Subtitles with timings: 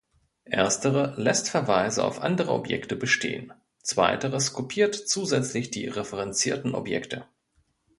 [0.49, 3.53] Erstere lässt Verweise auf andere Objekte bestehen,
[3.83, 7.27] zweiteres kopiert zusätzlich die referenzierten Objekte.